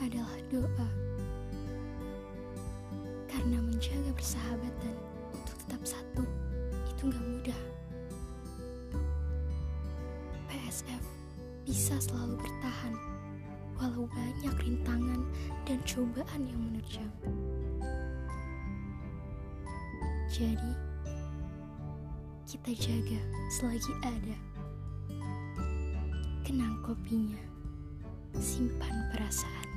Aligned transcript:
adalah 0.00 0.36
doa. 0.48 0.88
Karena 3.28 3.60
menjaga 3.60 4.10
persahabatan 4.16 4.96
untuk 5.32 5.56
tetap 5.64 5.82
satu, 5.84 6.24
itu 6.88 7.02
gak 7.08 7.24
mudah. 7.24 7.62
PSF 10.48 11.04
bisa 11.68 11.94
selalu 12.00 12.40
bertahan, 12.40 12.94
walau 13.76 14.08
banyak 14.08 14.54
rintangan 14.64 15.20
dan 15.68 15.78
cobaan 15.84 16.42
yang 16.48 16.60
menerjang. 16.68 17.12
Jadi, 20.30 20.72
kita 22.50 22.70
jaga 22.74 23.20
selagi 23.50 23.92
ada. 24.02 24.38
Kenang 26.42 26.82
kopinya, 26.82 27.38
simpan 28.34 29.06
perasaan. 29.14 29.69